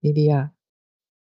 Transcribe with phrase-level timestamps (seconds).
[0.00, 0.52] 莉莉亚，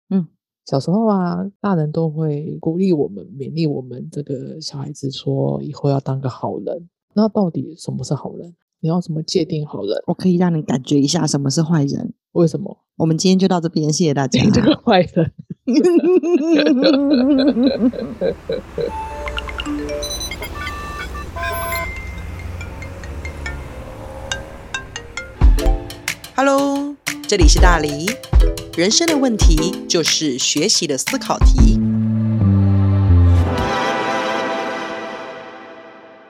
[0.10, 0.28] 嗯，
[0.66, 6.90] 小时候啊，大人都会鼓励我们、勉励我们这个小孩子，说以后要当个好人。
[7.14, 8.56] 那到底什么是好人？
[8.80, 9.92] 你要怎么界定好人？
[10.08, 12.16] 我可以让你感觉一下什么是坏人。
[12.32, 12.80] 为什么？
[12.96, 14.44] 我们今天就到这边，谢谢大家。
[14.52, 15.32] 这个坏人。
[26.36, 26.83] Hello，
[27.34, 28.06] 这里是大黎。
[28.78, 31.80] 人生的问题就是学习的思考题。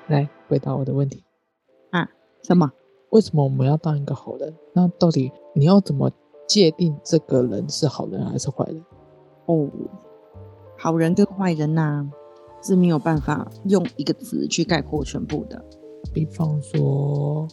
[0.07, 1.25] 来回答我的问题：
[1.91, 2.07] 啊
[2.47, 2.71] 什么？
[3.09, 4.55] 为什么我们要当一个好人？
[4.71, 6.09] 那到底你要怎么
[6.47, 8.81] 界定这个人是好人还是坏人？
[9.47, 9.69] 哦，
[10.77, 12.09] 好人跟坏人呐、
[12.63, 15.65] 是没有办法用一个词去概括全部的。
[16.13, 17.45] 比方说，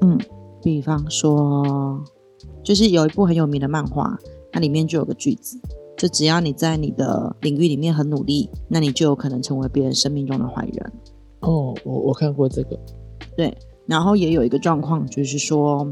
[0.00, 0.18] 嗯，
[0.62, 2.02] 比方说，
[2.62, 4.18] 就是有一部很有名的漫画，
[4.52, 5.58] 它里面就有个句子，
[5.96, 10.92] 就只要你在你的领域里面很努力，那你就有可能成为别人生命中的坏人。
[11.40, 12.78] 哦，我我看过这个，
[13.36, 15.86] 对，然后也有一个状况，就是说，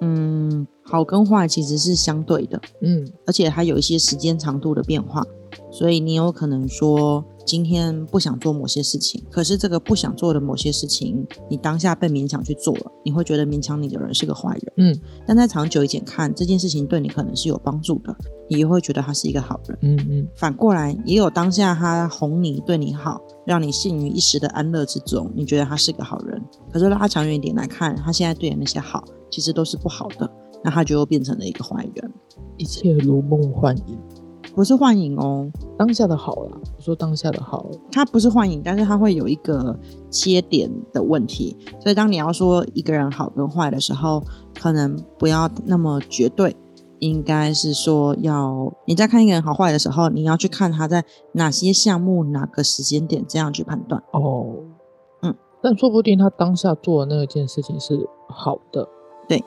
[0.00, 5.26] 嗯，好跟坏其实是相对的，嗯而且它有一些时间长度的变化，
[5.70, 18.14] 所以你有可能说今天不想做某些事情，可是这个不想做的某些事情，你当下被勉强去做了，你会觉得勉强你的人是个坏人，嗯但在长久一点看，这件事情对你可能是有帮助的，
[18.50, 19.78] 你也会觉得他是一个好人。
[19.80, 26.38] 嗯嗯反过来，也有当下他哄你、对你好，让你陷于一时的安乐之中，你觉得他是个好人。
[26.70, 30.30] 可是拉长远一点来看，他现在对你那些好，其实都是不好的，
[30.62, 32.12] 那他就又变成了一个坏人，
[32.58, 33.98] 一切如梦幻影。
[34.54, 39.78] 不是幻影哦，当下的好啦，我说当下的好，它不是幻影，但是它会有一个
[40.10, 41.56] 切点的问题。
[41.80, 44.22] 所以当你要说一个人好跟坏的时候，
[44.60, 46.56] 可能不要那么绝对，
[46.98, 54.02] 应该是说要你在看一个人好坏的时候，你要去看他在哪些项目、哪个时间点这样去判断。
[54.12, 54.46] 哦，
[55.22, 58.88] 嗯，但说不定他当下做的那件事情是好的，
[59.28, 59.44] 对。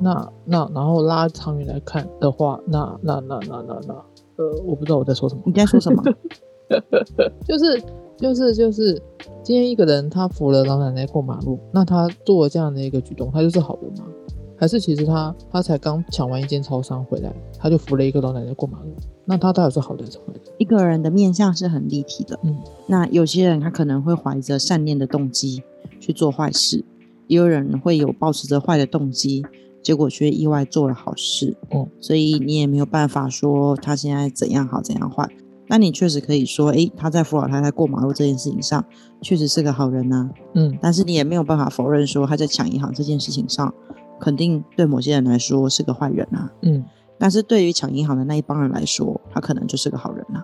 [0.00, 3.94] 那那然后拉长远来看的话，那那那那那那，
[4.36, 6.02] 呃，我不知道我在说什么，你在说什么？
[7.46, 7.82] 就是
[8.16, 9.00] 就是就是，
[9.42, 14.06] 今天一个人他扶了老奶奶过马路，那他做了这样的一个举动，他就是好人吗？
[14.56, 20.40] 还是其实他他才刚抢完一间超商回来，他就扶了一个老奶奶过马路，那他到底是好人还是坏人？
[20.58, 22.38] 一个人的面相是很立体的。
[22.44, 22.56] 嗯，
[22.86, 25.62] 那有些人他可能会怀着善念的动机
[26.00, 26.84] 去做坏事，
[27.26, 29.44] 也有人会有抱持着坏的动机，
[29.84, 31.56] 结果却意外做了好事。
[31.70, 35.28] 哦，所以你也没有办法说他现在怎样好怎样坏。
[35.68, 38.84] 那你确实可以说，诶，他在扶老太太过马路这件事情上
[39.22, 43.72] 确实是个好人呐、嗯但是你也没有办法否认说他在抢银行这件事情上，
[44.20, 46.50] 肯定对某些人来说是个坏人啊。
[46.62, 46.84] 嗯
[47.18, 50.42] 但是对于抢银行的那一帮人来说，他可能就是个好人呐、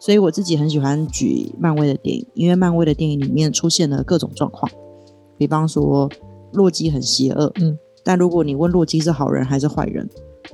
[0.00, 4.68] 所以我自己很喜欢举漫威的电影，因为漫威的电影里面出现了各种状况，
[5.38, 6.10] 比方说
[6.52, 10.08] 洛基很邪恶，嗯，但如果你问洛基是好人还是坏人，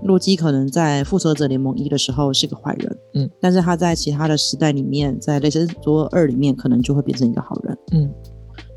[0.05, 7.79] 洛基可能在复仇者联盟一的时候是个坏人，嗯，但是他在其他的时代里面，在雷神索尔二里面可能就会变成一个好人。
[7.93, 8.11] 嗯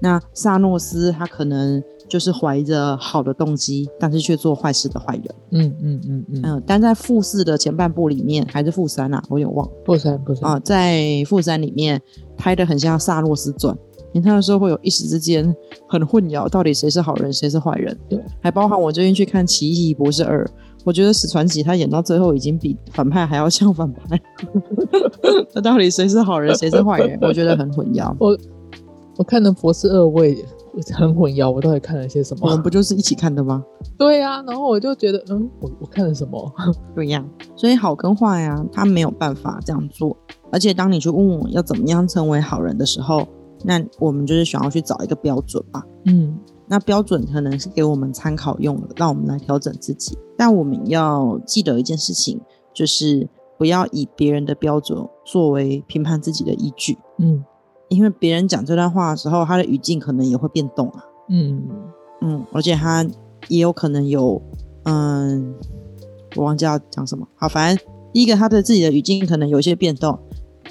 [0.01, 5.23] 那萨诺斯他可能就是怀着好的动机，但是却做坏事的坏人。
[5.51, 11.99] 嗯嗯嗯嗯，嗯，但在复四的前半部里面，还是复三啊，我有点忘复三不三啊，在复三里面
[12.37, 13.73] 拍的很像《萨诺斯传》，
[14.15, 15.53] 你看的时候会有一时之间
[15.89, 17.95] 很混淆，到底谁是好人，谁是坏人。
[18.07, 20.45] 对，还包含我最近去看《奇异博士二》，
[20.85, 24.17] 我觉得史传奇他演到最后已经比反派还要像反派，
[25.53, 27.19] 那到底谁是好人，谁是坏人？
[27.21, 28.15] 我觉得很混淆。
[28.17, 28.37] 我
[29.17, 30.37] 我看的《博士二》我也
[30.93, 32.63] 很混淆，我到底看了些什么我们？
[32.63, 33.65] 不就是一起看的吗？
[33.97, 36.53] 对呀、然后我就觉得，嗯，我我看了什么？
[36.95, 37.21] 对呀，
[37.57, 40.15] 所以好跟坏啊，他没有办法这样做。
[40.53, 43.27] 而且当你去问我要怎么样成为好人的时候，
[43.65, 45.83] 那我们就是想要去找一个标准吧。
[46.05, 46.37] 嗯
[46.67, 50.17] 那标准可能是给我们参考用的，让我们来调整自己。
[50.35, 52.41] 但我们要记得一件事情，
[52.73, 57.43] 就是不要以别人的标准作为评判自己的依据，嗯
[57.87, 61.03] 因为别人讲这段话的时候，他的语境可能也会变动啊。
[61.29, 61.67] 嗯
[62.21, 63.05] 嗯，而且他
[63.47, 64.41] 也有可能有，
[64.85, 65.53] 嗯，
[66.35, 67.27] 我忘记要讲什么。
[67.35, 70.17] 好，反正第一个，他的自己的语境可能有一些变动；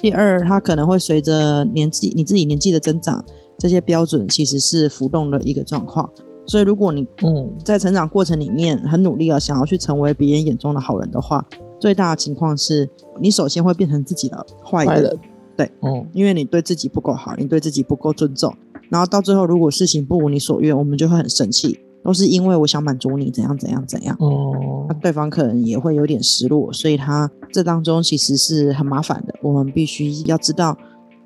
[0.01, 3.23] 第二，他可能会随着年纪你自己年纪的增长，
[3.57, 6.09] 这些标准其实是浮动的一个状况。
[6.45, 11.43] 所以，如果你嗯在成长过程里面很努力啊想要去成为别人眼中的好人的话，
[11.79, 12.87] 最大的情况是
[13.19, 15.19] 你首先会变成自己的坏人，坏人，
[15.57, 18.53] 对，哦，因为你对自己不够好，你对自己不够尊重，
[18.89, 24.15] 然后到最后如果事情不如你所愿，我们就会很生气，都是因为我想满足你怎样怎样怎样。
[24.19, 29.33] 哦那，对方可能也会有点失落，所以他这当中其实是很麻烦的。
[29.41, 30.77] 我们必须要知道，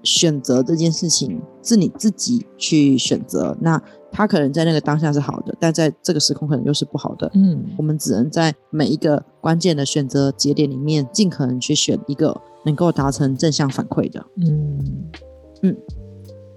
[0.04, 3.56] 选择这件事情是你自己去选择。
[3.60, 3.80] 那
[4.10, 7.30] 他可能在那个当下是好的，但在这个时空可能又是不好的。
[7.34, 12.34] 嗯我们只能在每一个关键的选择节点里面，尽可能去选一个
[12.64, 14.26] 能够达成正向反馈的。
[14.38, 14.80] 嗯
[15.62, 15.76] 嗯，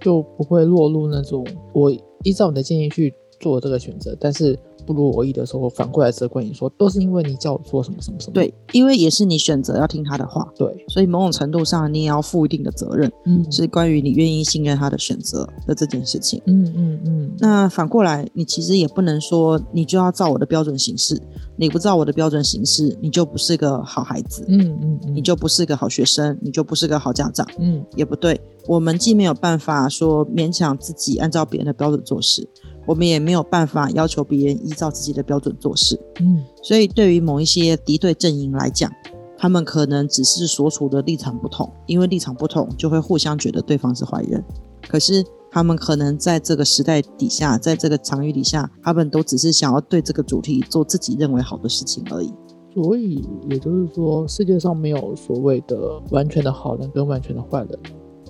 [0.01, 1.91] 就不会落入那种我
[2.23, 8.33] 依照你的建议去做这个选择，但是不如我意的时候，反过来责怪你说，都是因为你叫我做什么什么什么。
[8.33, 16.41] 对，因为也是你选择要听他的话，对，所以某种程度上你也要负一定的责任，嗯是关于你愿意信任他的选择的这件事情。
[16.47, 21.21] 嗯嗯嗯，那反过来，你其实也不能说你就要照我的标准行事，
[21.57, 28.41] 你不照我的标准行事，你就不是个好孩子，嗯嗯嗯，你就不是个好学生，你就不是个好家长，嗯也不对。
[28.69, 32.49] 我们既没有办法说勉强自己按照别人的标准做事，
[32.87, 36.01] 我们也没有办法要求别人依照自己的标准做事。
[36.21, 38.91] 嗯所以，对于某一些敌对阵营来讲，
[39.37, 44.45] 他们可能只是所处的立场不同，因为立场不同，就会互相觉得对方是坏人。
[44.89, 52.33] 可是，他们可能在这个时代底下，在这个场域底下，他们都只是想要对这个主题做自己认为好的事情而已。
[52.75, 57.79] 所以也就是说，世界上没有所谓的完全的好人跟完全的坏人。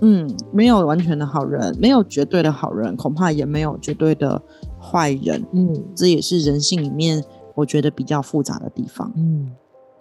[0.02, 4.42] 嗯，没有完全的好人，没有绝对的好人，恐怕也没有绝对的
[4.78, 5.42] 坏人。
[5.52, 9.10] 嗯这也是人性里面我觉得比较复杂的地方。
[9.16, 9.50] 嗯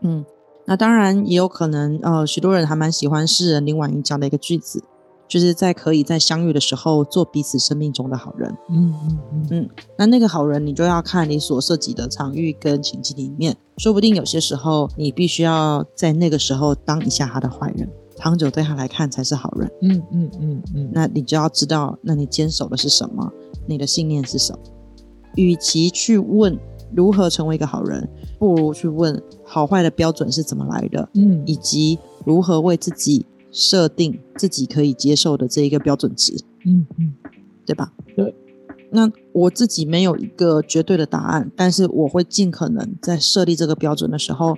[0.01, 0.25] 嗯，
[0.65, 4.83] 那当然也有可能，呃，许多人还蛮喜欢诗人林婉莹讲的一个句子，
[5.27, 8.51] 就是在可以在相遇的时候做彼此生命中的好人。
[8.69, 8.93] 嗯
[9.31, 17.87] 嗯嗯那那个好人，你就要看你所涉及的场域跟情境里面，说不定有些时候你必须要在那个时候当一下他的坏人，
[18.21, 19.71] 长久对他来看才是好人。
[19.81, 23.31] 嗯嗯嗯嗯，那你就要知道，那你坚守的是什么，
[23.65, 24.59] 你的信念是什么。
[25.35, 26.55] 与其去问
[26.95, 28.07] 如何成为一个好人，
[28.37, 36.35] 不如去问好坏的标准是怎么来的，嗯以及如何为自己设定自己可以接受的这一个标准值，
[36.65, 37.13] 嗯嗯
[37.65, 37.91] 对吧？
[38.15, 38.35] 对。
[38.93, 44.55] 那我自己没有一个绝对的答案，但是我会尽可能在设立这个标准的时候，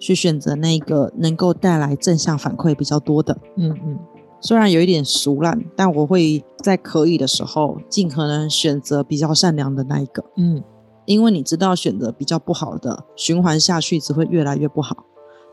[0.00, 3.38] 去选择那个能够带来正向反馈比较多的。
[3.56, 3.98] 嗯嗯
[4.40, 10.24] 虽然有一点俗烂，但我会在可以的时候，尽可能选择比较善良的那一个。
[10.36, 10.64] 嗯
[11.04, 15.04] 因为你知道，选择比较不好的，循环下去只会越来越不好。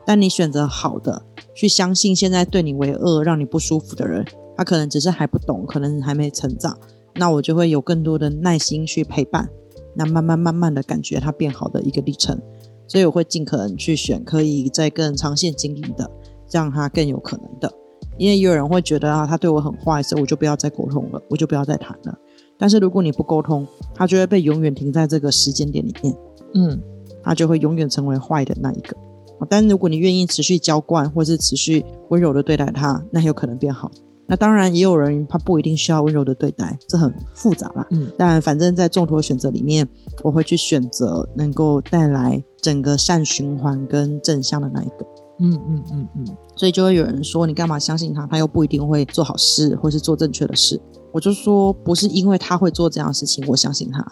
[0.06, 1.22] 但你选择好的，
[1.54, 4.24] 去相信现在对你为恶、让你不舒服的人，
[4.56, 6.78] 他可能只是还不懂，可能还没成长。
[7.16, 9.50] 那我就会有更多的耐心去陪伴，
[9.96, 12.40] 那慢慢慢慢的感觉他变好的一个历程。
[12.88, 16.10] 所以我会尽可能去选可以在更长线经营的，
[16.50, 17.72] 让他更有可能的。
[18.16, 22.18] 因为也有人会觉得啊，他对我很坏，所以我就不要再沟通了，我就不要再谈了。
[22.58, 23.64] 但是如果你不沟通，
[23.94, 26.16] 他就会被永远停在这个时间点里面，
[26.54, 26.80] 嗯
[27.22, 28.96] 他就会永远成为坏的那一个。
[29.48, 33.88] 但如果你愿意持续浇灌，或是持续温柔的对待他，那有可能变好。
[34.26, 37.86] 那当然，也有人他不一定需要温柔的对待，这很复杂啦。
[37.90, 39.88] 嗯但反正在众多选择里面，
[40.24, 45.06] 我会去选择能够带来整个善循环跟正向的那一个。
[45.40, 48.26] 嗯嗯嗯嗯，所以就会有人说，你干嘛相信他？
[48.26, 50.80] 他又不一定会做好事，或是做正确的事。
[51.12, 54.04] 我就说，不是因为他会做这样的事情，我相信他。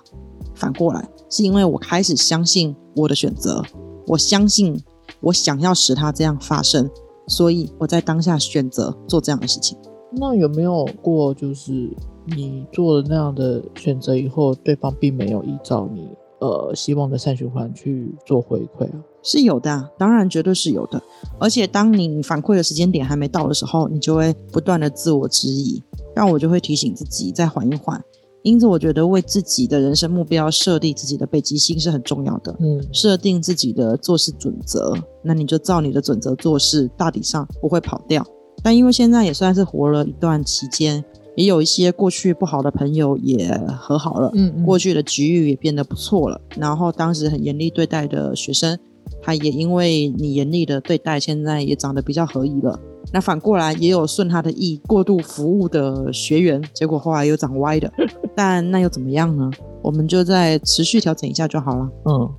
[0.55, 3.61] 反过来，是因为我开始相信我的选择，
[4.07, 4.81] 我相信
[5.21, 6.89] 我想要使他这样发生，
[7.27, 9.77] 所以我在当下选择做这样的事情。
[10.13, 11.91] 那有没有过就是
[12.25, 16.09] 你做了那样的选择以后，对方并没有依照你
[16.41, 19.03] 呃希望的善循环去做回馈啊？
[19.23, 21.03] 是有的、啊，当然绝对是有的。
[21.39, 25.83] 而且当你反馈的时间点还没到的时候，你就会不断的自我质疑，
[26.15, 28.03] 让我就会提醒自己再缓一缓。
[28.43, 32.55] 因此，我觉得为自己的人生目标设立自己的北极星是很重要的。
[32.61, 38.25] 嗯设定自己的做事准则，那你就照你的准则做事，大体上不会跑掉。
[38.63, 41.05] 但因为现在也算是活了一段期间，
[41.37, 46.41] 也有一些过去不好的朋友也和好了，嗯嗯，过去的局域也变得不错了。
[46.57, 48.77] 然后当时很严厉对待的学生，
[49.23, 52.79] 他也因为你严厉的对待，现在也长得比较合宜了。
[53.13, 57.93] 那反过来也有顺他的意过度服务的学员，结果后来又长歪的。
[58.35, 59.49] 但那又怎么样呢？
[59.81, 61.89] 我们就再持续调整一下就好了。
[62.07, 62.31] 嗯，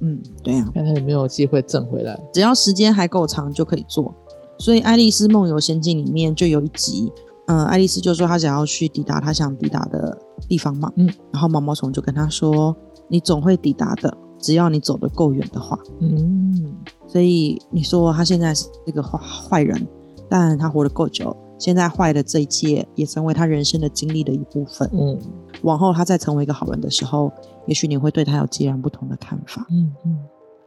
[0.00, 2.18] 嗯，对呀、看他有没有机会挣回来。
[2.32, 4.14] 只要时间还够长就可以做。
[4.58, 7.12] 所以《爱丽丝梦游仙境》里面就有一集，
[7.46, 10.16] 嗯、爱丽丝就说她想要去抵达她想抵达的
[10.48, 12.76] 地方嘛，嗯，然后毛毛虫就跟她说
[13.08, 15.78] ：“你总会抵达的，只要你走得够远的话。
[16.00, 16.76] 嗯”
[17.06, 19.86] 所以你说他现在是一个坏坏人，
[20.28, 24.90] 但他活得够久，现在坏的这一切也成为他人生的经历的一部分。
[24.92, 25.16] 嗯
[25.62, 27.32] 往后他再成为一个好人的时候，
[27.66, 29.64] 也许你会对他有截然不同的看法。
[29.70, 30.18] 嗯嗯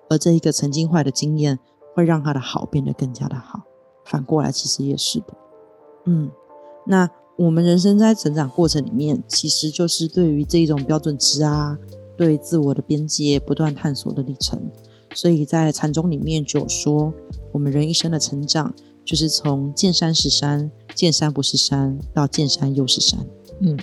[0.10, 1.60] 而这一个曾经坏的经验，
[1.94, 3.62] 会让他的好变得更加的好。
[4.06, 5.26] 反过来，其实也是的。
[6.06, 6.32] 嗯，
[6.86, 11.78] 那我们人生在成长过程里面，其实就是对于这一种标准值啊，
[12.18, 14.60] 对自我的边界不断探索的历程。
[15.16, 17.14] 所以在禅宗里面就有说，
[17.52, 23.20] 我们人一生的成长，就是从见山是山，见山不是山，到见山又是山。
[23.62, 23.78] 嗯，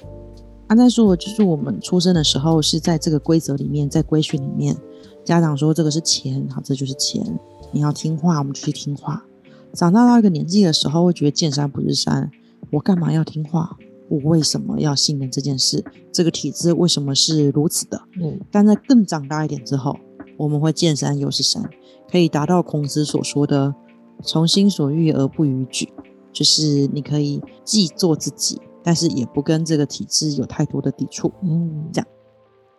[0.69, 4.77] 阿在说，就是我们出生的时候是在这个规则里面，在规训里面，
[5.25, 7.25] 家长说这个是钱，好，这就是钱，
[7.73, 9.25] 你要听话，我们就去听话。
[9.73, 12.31] 长大到一个年纪的时候，会觉得见山不是山，
[12.71, 13.77] 我干嘛要听话？
[14.09, 15.85] 我为什么要信任这件事？
[16.13, 18.01] 这个体制为什么是如此的？
[18.23, 19.97] 嗯但在更长大一点之后，
[20.37, 21.69] 我们会见山又是山，
[22.11, 23.75] 可以达到孔子所说的
[24.23, 25.93] “从心所欲而不逾矩”，
[26.33, 31.33] 就是你可以既做自己，但是也不跟这个体制有太多的抵触。
[31.43, 32.09] 嗯，这样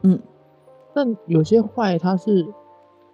[0.04, 0.20] 嗯，
[0.96, 2.48] 但有些坏，它是，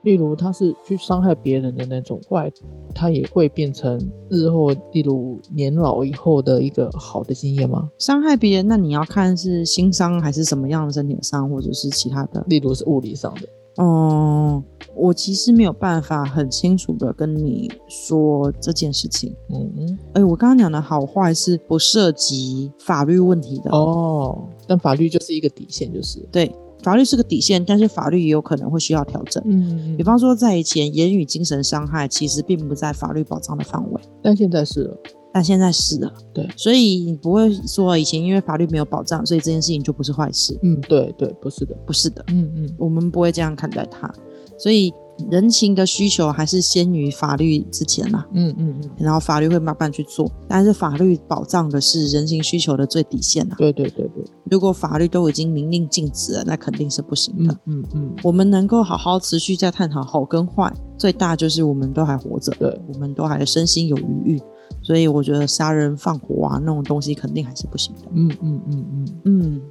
[0.03, 2.51] 例如他是去伤害别人的那种坏，
[2.93, 3.97] 他也会变成
[4.29, 7.89] 日后，例如年老以后的一个好的经验吗？
[7.97, 12.43] 伤害别人，那你要看是心伤还是什么样的身体伤，或者是其他的。
[12.47, 13.47] 例如是物理上的。
[13.77, 14.63] 哦、
[14.95, 19.35] 我其实没有办法很清楚的跟你说这件事情。
[19.49, 19.99] 嗯嗯。
[20.13, 23.71] 哎，我刚刚讲的好坏是不涉及法律问题的。
[23.71, 26.19] 哦，但法律就是一个底线，就是。
[26.31, 26.53] 对，
[26.83, 29.41] 法律是个底线，但是法律也有可能会需要调整。
[29.45, 34.97] 嗯比方说，在以前，言语精神伤害其实并不在法律保障的范围，但现在是了。
[35.35, 36.13] 但现在是了。
[36.31, 40.55] 对所以你不会说以前因为法律没有保障，所以这件事情就不是坏事。
[40.61, 41.75] 嗯，对对，不是的。
[41.87, 44.13] 不是的，嗯嗯我们不会这样看待它。
[44.59, 44.93] 所以
[45.31, 48.27] 人情的需求还是先于法律之前啦。
[48.33, 53.55] 嗯嗯嗯，然后法律会慢慢去做，但是法律保障的是人情需求的最底线啊。
[53.57, 54.23] 对对对对。
[54.53, 57.51] 如果法律都已经明令禁止了，那肯定是不行的。
[57.65, 62.79] 嗯嗯嗯，我们能够好好持续在探讨好跟坏，最大就是我们都还活着，对。
[62.87, 64.41] 我们都还身心有余裕，
[64.83, 68.01] 所以我觉得杀人放火啊那种东西肯定还是不行的。
[68.13, 69.61] 嗯嗯嗯嗯，嗯，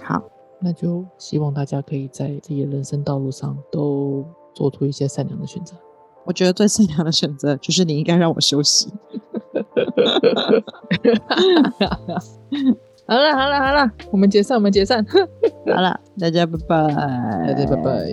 [0.00, 0.22] 好，
[0.58, 4.24] 那就希望大家可以在自己的人生道路上都
[4.54, 5.74] 做出一些善良的选择。
[6.24, 8.88] 我觉得最善良的选择就是你应该让我休息。
[13.12, 15.04] 好了好了好了，我们解散，我们解散。
[15.68, 16.86] 好了，大家拜拜，
[17.46, 18.08] 大家拜拜。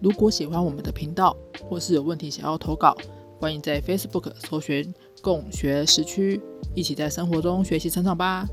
[0.00, 1.36] 如果喜欢我们的频道，
[1.68, 2.96] 或是有问题想要投稿，
[3.38, 6.40] 欢迎在 Facebook 搜寻“共学时区”，
[6.74, 8.42] 一起在生活中学习成长吧。